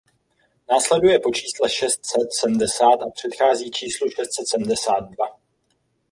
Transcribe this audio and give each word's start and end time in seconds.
Následuje 0.71 1.19
po 1.19 1.31
čísle 1.31 1.69
šest 1.69 2.05
set 2.05 2.27
sedmdesát 2.39 3.01
a 3.01 3.09
předchází 3.09 3.71
číslu 3.71 4.09
šest 4.09 4.33
set 4.35 4.47
sedmdesát 4.47 4.99
dva. 4.99 5.27